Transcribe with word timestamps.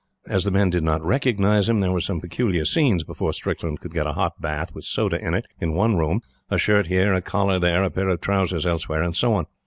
As 0.25 0.45
the 0.45 0.49
men 0.49 0.71
did 0.71 0.81
not 0.81 1.05
recognize 1.05 1.69
him, 1.69 1.79
there 1.79 1.91
were 1.91 1.99
some 1.99 2.19
peculiar 2.19 2.65
scenes 2.65 3.03
before 3.03 3.33
Strickland 3.33 3.81
could 3.81 3.93
get 3.93 4.07
a 4.07 4.13
hot 4.13 4.41
bath, 4.41 4.73
with 4.73 4.83
soda 4.83 5.23
in 5.23 5.35
it, 5.35 5.45
in 5.59 5.73
one 5.73 5.95
room, 5.95 6.21
a 6.49 6.57
shirt 6.57 6.87
here, 6.87 7.13
a 7.13 7.21
collar 7.21 7.59
there, 7.59 7.83
a 7.83 7.91
pair 7.91 8.09
of 8.09 8.19
trousers 8.19 8.65
elsewhere, 8.65 9.03
and 9.03 9.15
so 9.15 9.35
on. 9.35 9.45